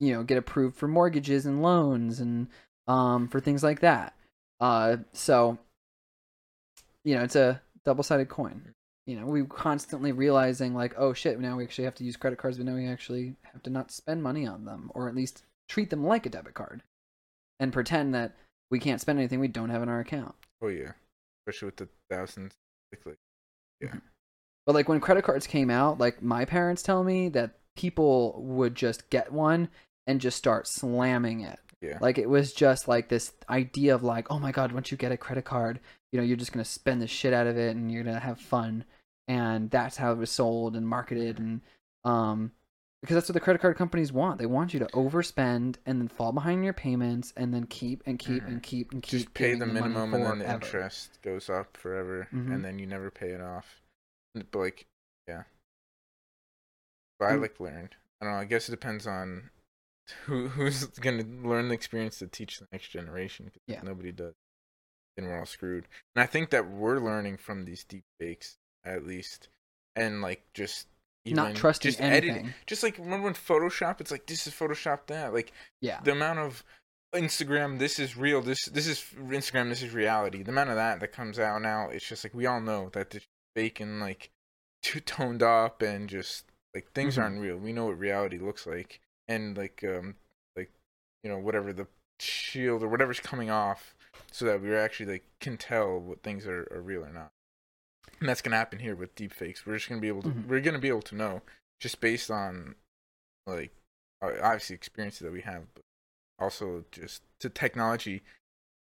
[0.00, 2.48] you know get approved for mortgages and loans and
[2.88, 4.14] um for things like that
[4.60, 5.58] uh so
[7.04, 8.74] you know it's a double-sided coin.
[9.06, 12.38] You know we constantly realizing like oh shit now we actually have to use credit
[12.38, 15.42] cards but now we actually have to not spend money on them or at least
[15.68, 16.84] treat them like a debit card
[17.58, 18.36] and pretend that
[18.70, 20.34] we can't spend anything we don't have in our account.
[20.62, 20.92] Oh yeah,
[21.40, 22.52] especially with the thousands.
[22.92, 23.18] Like, like,
[23.80, 23.98] yeah, mm-hmm.
[24.66, 28.74] But like when credit cards came out, like my parents tell me that people would
[28.74, 29.68] just get one
[30.06, 31.58] and just start slamming it.
[31.82, 34.96] Yeah, Like it was just like this idea of like, oh my god, once you
[34.96, 35.80] get a credit card,
[36.12, 38.38] you know, you're just gonna spend the shit out of it and you're gonna have
[38.40, 38.84] fun.
[39.28, 41.60] And that's how it was sold and marketed and
[42.04, 42.52] um
[43.00, 44.38] because that's what the credit card companies want.
[44.38, 48.16] They want you to overspend and then fall behind your payments and then keep and
[48.16, 51.76] keep and keep and keep just pay the minimum and then the interest goes up
[51.76, 52.54] forever, Mhm.
[52.54, 53.80] and then you never pay it off.
[54.36, 54.86] But like,
[55.26, 55.42] yeah.
[57.18, 57.96] But I like learned.
[58.20, 58.40] I don't know.
[58.40, 59.50] I guess it depends on
[60.24, 63.50] who who's gonna learn the experience to teach the next generation.
[63.66, 63.80] Yeah.
[63.82, 64.34] nobody does.
[65.16, 65.86] Then we're all screwed.
[66.14, 69.48] And I think that we're learning from these deep fakes at least,
[69.94, 70.86] and like just
[71.24, 72.52] even Not trusting just editing.
[72.66, 74.00] Just like remember when Photoshop?
[74.00, 76.00] It's like this is Photoshop that like Yeah.
[76.02, 76.64] the amount of
[77.14, 78.40] Instagram, this is real.
[78.40, 79.68] This this is Instagram.
[79.68, 80.42] This is reality.
[80.42, 83.10] The amount of that that comes out now, it's just like we all know that
[83.10, 84.30] this fake and like
[84.82, 87.22] too toned up and just like things Mhm.
[87.22, 87.56] aren't real.
[87.56, 89.00] We know what reality looks like,
[89.32, 90.14] and like um
[90.56, 90.70] like
[91.24, 91.86] you know whatever the
[92.20, 93.94] shield or whatever's coming off,
[94.30, 97.30] so that we actually like can tell what things are, are real or not.
[98.20, 99.66] And that's gonna happen here with deepfakes.
[99.66, 100.46] We're just gonna be able to Mhm.
[100.46, 101.42] we're gonna be able to know
[101.80, 102.76] just based on
[103.46, 103.72] like
[104.22, 105.82] obviously experiences that we have, but
[106.38, 108.22] also just the technology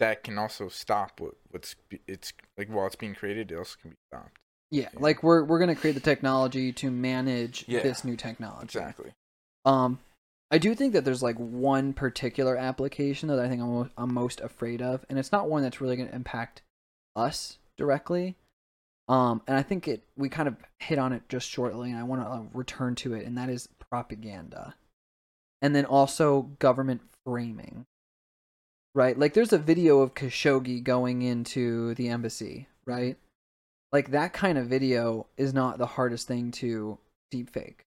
[0.00, 3.90] that can also stop what what's it's like while it's being created, it also can
[3.90, 4.38] be stopped.
[4.70, 5.00] Yeah, Yeah.
[5.00, 7.82] like we're we're gonna create the technology to manage Yeah.
[7.82, 8.64] this new technology.
[8.64, 9.12] Exactly.
[9.64, 9.98] Um,
[10.54, 14.14] I do think that there's like one particular application that I think I'm, mo- I'm
[14.14, 16.62] most afraid of, and it's not one that's really going to impact
[17.16, 18.36] us directly.
[19.08, 22.04] Um, and I think it we kind of hit on it just shortly, and I
[22.04, 24.76] want to uh, return to it, and that is propaganda,
[25.60, 27.84] and then also government framing.
[28.94, 33.16] Right, like there's a video of Khashoggi going into the embassy, right?
[33.90, 36.98] Like that kind of video is not the hardest thing to
[37.32, 37.80] deepfake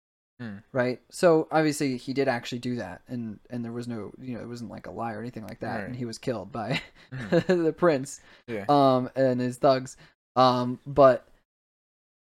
[0.41, 0.57] Hmm.
[0.73, 4.41] right so obviously he did actually do that and and there was no you know
[4.43, 6.81] it wasn't like a lie or anything like that and he was killed by
[7.13, 7.47] Mhm.
[7.65, 8.65] the prince Yeah.
[8.69, 9.97] um and his thugs
[10.35, 11.29] um but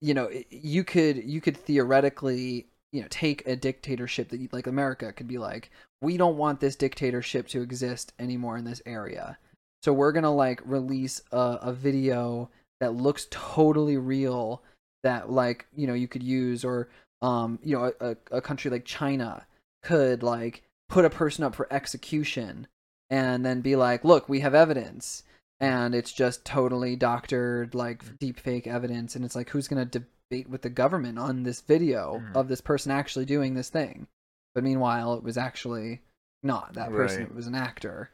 [0.02, 4.68] you know you could you could theoretically you know take a dictatorship that you, like
[4.68, 5.70] america could be like
[6.02, 9.38] we don't want this dictatorship to exist anymore in this area
[9.84, 14.64] so we're gonna like release a, a video that looks totally real
[15.04, 16.90] that like you know you could use or
[17.22, 19.46] um you know a, a, country like china
[19.84, 22.68] could like put a person up for execution
[23.10, 25.24] and then be like look we have evidence.
[25.60, 29.16] And it's just totally doctored like deep fake evidence.
[29.16, 32.36] And it's like who's going to debate with the government on this video Mhm.
[32.36, 34.08] of this person actually doing this thing?
[34.56, 36.02] But meanwhile it was actually
[36.42, 36.74] not.
[36.74, 37.30] That person Right.
[37.30, 38.10] it was an actor.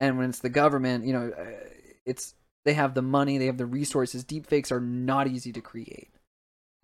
[0.00, 1.68] And when it's the government you know uh,
[2.06, 4.24] it's they have the money they have the resources.
[4.24, 6.10] Deepfakes are not easy to create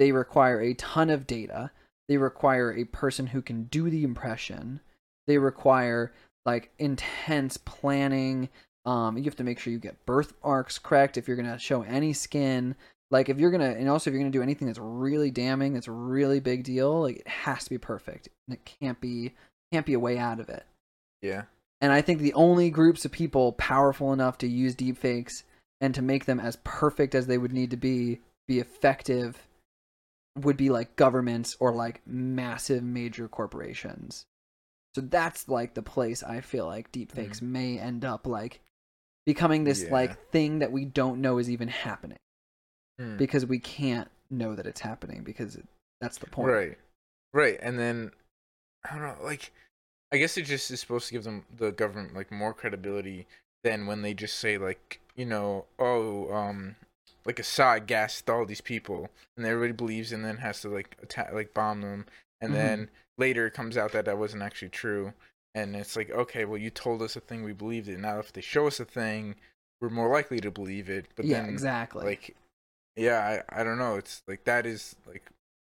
[0.02, 1.70] they require a ton of data.
[2.08, 4.80] They require a person who can do the impression.
[5.28, 6.12] They require
[6.44, 8.48] like intense planning.
[8.84, 11.82] Um you have to make sure you get birthmarks correct if you're going to show
[11.82, 12.74] any skin.
[13.12, 15.74] Like if you're to and also if you're going to do anything that's really damning
[15.74, 18.28] that's a really big deal like it has to be perfect.
[18.48, 19.34] And it can't be
[19.72, 20.64] can't be a way out of it.
[21.22, 21.44] Yeah.
[21.80, 25.44] and I think the only groups of people powerful enough to use deepfakes
[25.80, 29.46] and to make them as perfect as they would need to be, be effective,
[30.36, 34.24] would be like governments or like massive major corporations.
[34.94, 38.60] So that's like the place I feel like deepfakes may end up like
[39.26, 39.92] becoming this Yeah.
[39.92, 42.18] like thing that we don't know is even happening
[42.98, 43.16] Hmm.
[43.16, 45.66] because we can't know that it's happening because it,
[46.00, 46.48] that's the point.
[46.48, 46.78] Right.
[47.32, 47.58] Right.
[47.62, 48.12] And then
[48.84, 49.52] I don't know, like
[50.12, 53.26] I guess it just is supposed to give them the government like more credibility
[53.64, 56.76] than when they just say like, you know, oh, um
[57.24, 61.32] like Assad gassed all these people and everybody believes and then has to like attack
[61.32, 62.06] like bomb them
[62.40, 62.54] and Mhm.
[62.56, 65.12] then later it comes out that that wasn't actually true
[65.54, 68.32] and it's like okay well you told us a thing we believed it now if
[68.32, 69.34] they show us a thing
[69.80, 72.04] we're more likely to believe it but yeah, then exactly.
[72.04, 72.34] like
[72.96, 75.30] yeah I, I don't know it's like that is like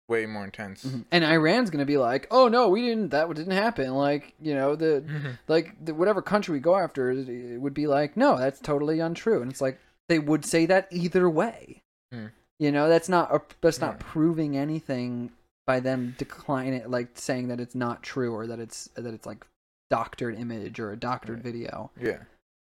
[0.09, 1.03] way more intense Mhm.
[1.11, 3.09] And Iran's gonna be like, "Oh no, we didn't.
[3.09, 5.03] That didn't happen." Like, you know, the
[5.49, 9.41] like the, whatever country we go after it would be like, "No, that's totally untrue."
[9.41, 11.81] And it's like they would say that either way.
[12.11, 12.27] Hmm.
[12.59, 14.05] You know, that's not a- that's not Yeah.
[14.11, 15.31] proving anything
[15.65, 19.45] by them declining like saying that it's not true or that it's that it's like
[19.89, 21.43] doctored image or a doctored Right.
[21.43, 21.91] video.
[21.99, 22.23] yeah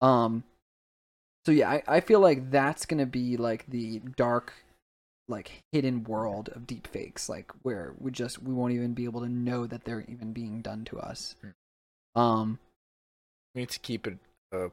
[0.02, 0.44] Um
[1.46, 4.54] so yeah, I, I feel like that's gonna be like the dark
[5.28, 9.22] like hidden world of deep fakes, like where we just we won't even be able
[9.22, 11.36] to know that they're even being done to us.
[11.42, 12.20] Hmm.
[12.22, 12.60] Um
[13.56, 14.18] we need to keep it
[14.52, 14.70] uh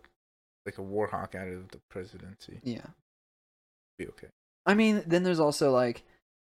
[0.67, 2.87] like a war hawk out of the presidency yeah.
[3.99, 4.29] be okay
[4.67, 6.03] I mean, then there's also like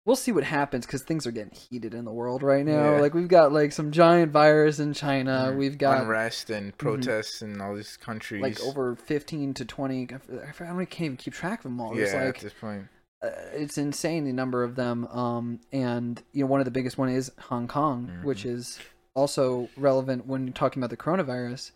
[0.06, 2.96] we'll see what happens because things are getting heated in the world right now.
[2.96, 3.02] Yeah.
[3.02, 5.50] Like we've got like some giant virus in China.
[5.52, 5.58] Mhm.
[5.58, 10.08] We've got unrest and protests in all these countries like over 15 to 20 I
[10.08, 11.98] don't can't even keep track of them all.
[11.98, 12.88] yeah There's at this point
[13.24, 16.98] uh, it's insane the number of them um and you know one of the biggest
[16.98, 18.24] one is hong kong Mhm.
[18.26, 18.80] which is
[19.16, 21.72] also relevant when you're talking about the coronavirus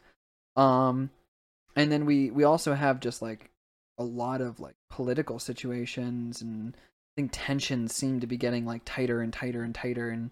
[0.56, 1.10] um
[1.78, 3.50] and then we we also have just like
[3.98, 6.82] a lot of like political situations and i
[7.16, 10.32] think tensions seem to be getting like tighter and tighter and tighter and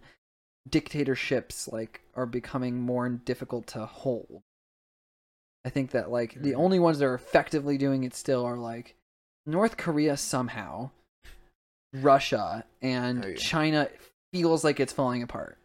[0.69, 4.41] dictatorships like are becoming more and difficult to hold
[5.63, 6.58] i think that like the Mhm.
[6.58, 8.95] only ones that are effectively doing it still are like
[9.45, 10.89] north korea somehow
[11.93, 13.36] russia and Oh, yeah.
[13.36, 13.89] china
[14.34, 15.58] feels like it's falling apart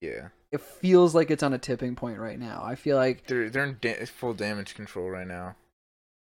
[0.00, 2.62] yeah it feels like it's on a tipping point right now.
[2.64, 5.56] I feel like They're they're in da- full damage control right now.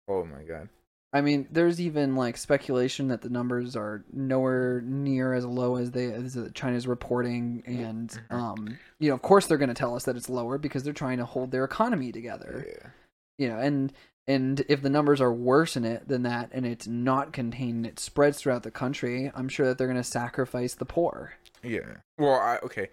[0.08, 0.70] Oh my god.
[1.14, 5.92] I mean, there's even like speculation that the numbers are nowhere near as low as
[5.92, 8.34] they as China's reporting, and Mhm.
[8.34, 10.94] um, you know, of course they're going to tell us that it's lower because they're
[10.94, 12.66] trying to hold their economy together.
[12.66, 12.90] Yeah.
[13.38, 13.92] You know, and
[14.28, 18.00] and if the numbers are worse in it than that, and it's not contained, it
[18.00, 19.32] spreads throughout the country.
[19.36, 21.34] I'm sure that they're going to sacrifice the poor.
[21.64, 21.98] Yeah.
[22.20, 22.90] Well, I okay.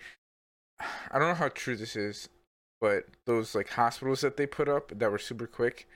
[1.11, 2.29] I don't know how true this is,
[2.81, 5.89] but those like hospitals that they put up that were super quick,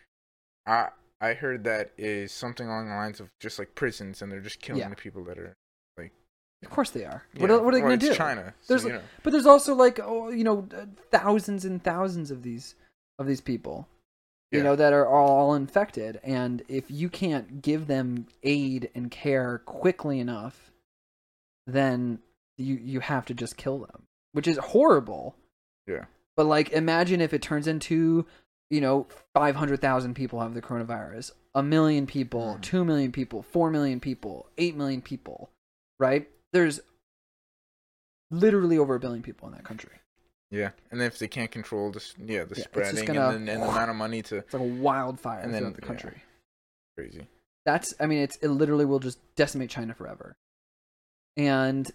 [0.66, 0.88] I
[1.20, 4.60] I heard that is something along the lines of just like prisons, and they're just
[4.60, 4.88] killing Yeah.
[4.88, 5.54] the people that are.
[5.96, 6.12] Like.
[6.64, 7.24] Of course they are.
[7.34, 7.42] Yeah.
[7.42, 8.14] What, are- what are they well, going to do?
[8.14, 8.54] China.
[8.66, 9.02] There's so, you know.
[9.22, 10.66] But there's also like oh, you know,
[11.10, 12.74] thousands and thousands of these
[13.18, 13.88] of these people.
[14.50, 19.62] You know that are all infected and if you can't give them aid and care
[19.64, 20.70] quickly enough
[21.66, 22.18] then
[22.58, 25.36] you you have to just kill them, which is horrible.
[25.86, 26.04] Yeah.
[26.36, 28.26] But like imagine if it turns into
[28.70, 32.62] you know 500,000 people have the coronavirus, a million people, Mm.
[32.62, 35.50] 2 million people, 4 million people, 8 million people,
[36.00, 36.28] right?
[36.52, 36.80] There's
[38.30, 39.92] literally over a billion people in that country.
[40.50, 43.62] Yeah, and if they can't control this, yeah, the Yeah, spreading gonna- and, then, and
[43.62, 45.86] the amount of money to It's like a wildfire And then- throughout the yeah.
[45.88, 46.22] country.
[46.96, 47.26] crazy.
[47.64, 50.36] That's I mean it's it literally will just decimate China forever.
[51.38, 51.90] And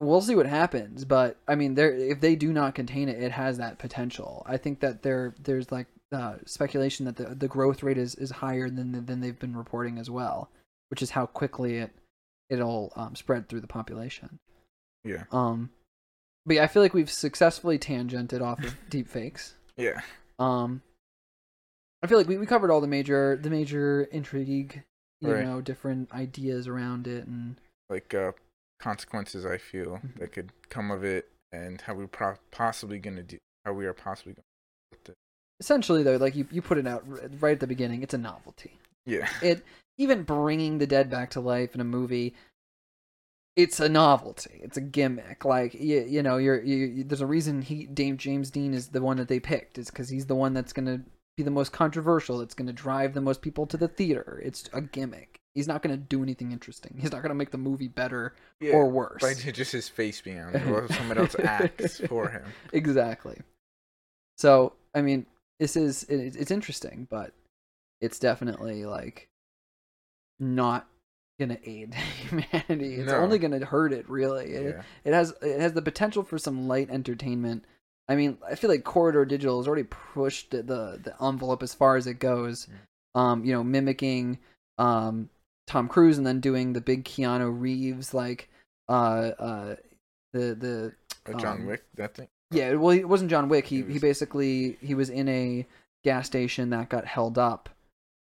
[0.00, 3.32] we'll see what happens, but I mean there if they do not contain it, it
[3.32, 4.42] has that potential.
[4.46, 8.30] I think that there there's like uh, speculation that the the growth rate is is
[8.30, 10.50] higher than than they've been reporting as well,
[10.90, 11.92] which is how quickly it
[12.50, 14.38] it'll um, spread through the population.
[15.04, 15.70] Yeah, Um
[16.46, 19.54] but yeah, I feel like we've successfully tangented off of deep fakes.
[19.76, 20.02] yeah,
[20.38, 20.82] Um,
[22.02, 24.82] I feel like we, we covered all the major the major intrigue,
[25.20, 25.44] you Right.
[25.44, 27.56] know, different ideas around it, and
[27.88, 28.32] like uh,
[28.80, 30.18] consequences I feel Mhm.
[30.18, 33.94] that could come of it, and how we pro- possibly gonna do, how we are
[33.94, 35.02] possibly going.
[35.04, 35.14] To.
[35.60, 37.04] Essentially though, like you you put it out
[37.40, 38.78] right at the beginning, it's a novelty.
[39.06, 39.64] Yeah, It
[39.98, 42.34] even bringing the dead back to life in a movie.
[43.56, 44.60] It's a novelty.
[44.64, 45.44] It's a gimmick.
[45.44, 49.00] Like you, you know, you're you, There's a reason he Dame James Dean is the
[49.02, 49.78] one that they picked.
[49.78, 51.02] Is because he's the one that's gonna
[51.36, 52.38] be the most controversial.
[52.38, 54.40] That's gonna drive the most people to the theater.
[54.44, 55.33] It's a gimmick.
[55.54, 56.96] He's not gonna do anything interesting.
[57.00, 58.72] He's not gonna make the movie better yeah.
[58.72, 59.22] or worse.
[59.22, 62.44] By just his face being on it, while someone else acts for him.
[62.72, 63.40] exactly.
[64.36, 65.26] So, I mean,
[65.60, 67.32] this is it, it's interesting, but
[68.00, 69.28] it's definitely like
[70.40, 70.88] not
[71.38, 71.94] gonna aid
[72.28, 72.94] humanity.
[72.96, 73.18] It's No.
[73.18, 74.08] only gonna hurt it.
[74.10, 77.64] Really, it, Yeah, it has it has the potential for some light entertainment.
[78.08, 81.96] I mean, I feel like Corridor Digital has already pushed the the envelope as far
[81.96, 82.66] as it goes.
[82.66, 83.20] Mm.
[83.20, 84.38] Um, you know, mimicking
[84.78, 85.30] um
[85.66, 88.48] Tom Cruise and then doing the big Keanu Reeves like
[88.88, 89.76] uh uh
[90.32, 90.92] the the
[91.32, 92.28] Uh, John Um, Wick, that thing.
[92.50, 93.66] yeah, well, it wasn't John Wick.
[93.66, 95.66] He It he basically he was in a
[96.04, 97.68] gas station that got held up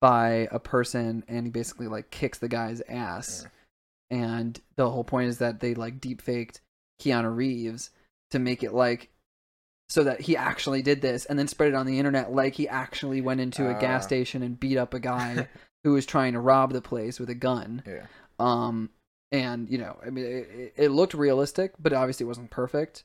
[0.01, 3.47] by a person, and he basically like kicks the guy's ass.
[4.11, 6.61] And the whole point is that they like deep faked
[7.01, 7.89] Keanu Reeves
[8.31, 9.09] to make it like
[9.89, 12.67] so that he actually did this, and then spread it on the internet like he
[12.67, 14.07] actually went into a gas Ah.
[14.07, 15.47] station and beat up a guy
[15.85, 17.81] who was trying to rob the place with a gun.
[17.87, 18.07] yeah,
[18.39, 18.89] Um,
[19.31, 23.03] and you know, I mean, it, it- looked realistic, but obviously it wasn't perfect.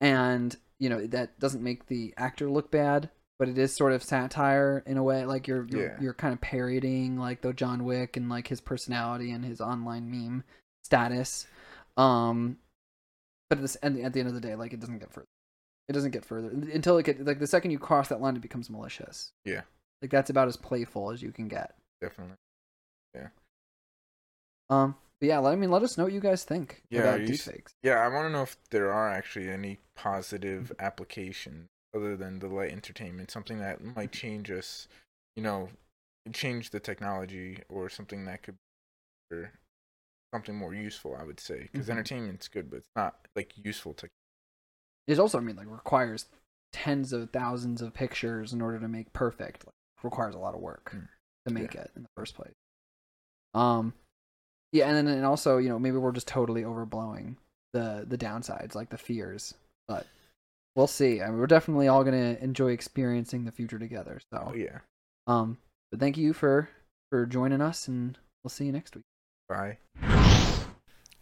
[0.00, 4.02] And you know, that doesn't make the actor look bad, but it is sort of
[4.02, 5.24] satire in a way.
[5.24, 5.96] Like you're you're, Yeah.
[6.00, 10.10] you're kind of parodying like the John Wick and like his personality and his online
[10.10, 10.42] meme
[10.82, 11.46] status.
[11.96, 12.58] Um,
[13.48, 15.12] but at, this, at, the, at the end of the day, like it doesn't get
[15.12, 15.26] further.
[15.88, 18.42] It doesn't get further until it get like the second you cross that line, it
[18.42, 19.32] becomes malicious.
[19.44, 19.62] Yeah.
[20.00, 21.76] like that's about as playful as you can get.
[22.02, 22.36] Definitely.
[23.14, 23.28] Yeah.
[24.70, 27.20] Um, but yeah, let I mean, let us know what you guys think Yeah, about
[27.20, 27.74] s- deepfakes.
[27.82, 32.48] Yeah, I want to know if there are actually any positive applications other than the
[32.48, 34.88] light entertainment, something that might change us,
[35.36, 35.68] you know,
[36.32, 38.56] change the technology or something that could
[39.30, 39.52] or
[40.34, 41.68] something more useful, I would say.
[41.72, 41.90] Because Mhm.
[41.90, 44.10] entertainment's good, but it's not like useful tech.
[45.06, 46.26] It also, I mean, like requires
[46.72, 49.66] tens of thousands of pictures in order to make perfect.
[49.66, 51.08] Like, requires a lot of work Mm.
[51.46, 52.54] To make it in the first place.
[53.54, 53.92] Um,
[54.72, 57.36] yeah, and then and also, you know, maybe we're just totally overblowing
[57.72, 59.54] the the downsides, like the fears.
[59.88, 60.06] But
[60.76, 61.20] we'll see.
[61.20, 64.20] I mean, we're definitely all gonna enjoy experiencing the future together.
[64.32, 64.78] So, Oh, yeah.
[65.26, 65.58] um,
[65.90, 66.68] but thank you for
[67.10, 69.04] for joining us, and we'll see you next week.
[69.48, 69.78] Bye.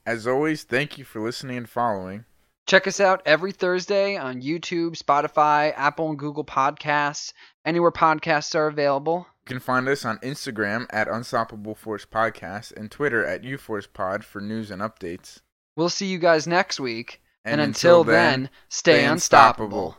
[0.06, 2.24] As always, thank you for listening and following.
[2.66, 7.32] Check us out every Thursday on YouTube, Spotify, Apple and Google Podcasts,
[7.64, 9.26] anywhere podcasts are available.
[9.45, 14.41] You can find us on Instagram at Unstoppable Force Podcast and Twitter at UForcePod for
[14.41, 15.41] news and updates.
[15.76, 19.97] We'll see you guys next week And, until then, stay unstoppable.